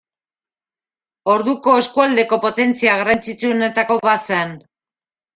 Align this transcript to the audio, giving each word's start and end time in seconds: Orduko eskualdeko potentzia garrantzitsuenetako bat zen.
Orduko 1.33 1.75
eskualdeko 1.81 2.39
potentzia 2.45 2.95
garrantzitsuenetako 3.01 3.99
bat 4.07 4.25
zen. 4.33 4.57